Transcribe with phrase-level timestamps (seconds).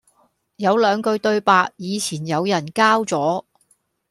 [0.55, 3.43] 有兩句對白以前有人交咗